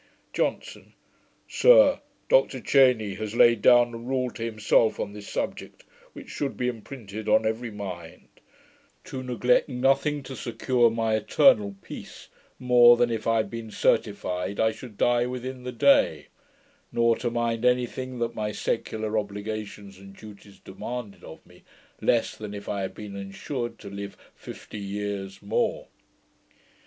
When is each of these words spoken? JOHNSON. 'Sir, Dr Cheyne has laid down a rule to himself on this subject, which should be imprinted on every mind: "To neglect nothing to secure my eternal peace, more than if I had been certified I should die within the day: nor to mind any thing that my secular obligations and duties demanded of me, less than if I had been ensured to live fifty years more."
JOHNSON. 0.33 0.93
'Sir, 1.47 1.99
Dr 2.27 2.59
Cheyne 2.59 3.15
has 3.17 3.35
laid 3.35 3.61
down 3.61 3.93
a 3.93 3.97
rule 3.97 4.31
to 4.31 4.43
himself 4.43 4.99
on 4.99 5.13
this 5.13 5.27
subject, 5.27 5.83
which 6.13 6.27
should 6.27 6.57
be 6.57 6.67
imprinted 6.67 7.29
on 7.29 7.45
every 7.45 7.69
mind: 7.69 8.27
"To 9.03 9.21
neglect 9.21 9.69
nothing 9.69 10.23
to 10.23 10.35
secure 10.35 10.89
my 10.89 11.13
eternal 11.13 11.75
peace, 11.83 12.29
more 12.57 12.97
than 12.97 13.11
if 13.11 13.27
I 13.27 13.37
had 13.37 13.51
been 13.51 13.69
certified 13.69 14.59
I 14.59 14.71
should 14.71 14.97
die 14.97 15.27
within 15.27 15.61
the 15.65 15.71
day: 15.71 16.29
nor 16.91 17.15
to 17.17 17.29
mind 17.29 17.63
any 17.63 17.85
thing 17.85 18.17
that 18.17 18.33
my 18.33 18.51
secular 18.51 19.19
obligations 19.19 19.99
and 19.99 20.15
duties 20.15 20.57
demanded 20.57 21.23
of 21.23 21.45
me, 21.45 21.63
less 22.01 22.35
than 22.35 22.55
if 22.55 22.67
I 22.67 22.81
had 22.81 22.95
been 22.95 23.15
ensured 23.15 23.77
to 23.77 23.89
live 23.91 24.17
fifty 24.33 24.79
years 24.79 25.43
more." 25.43 25.89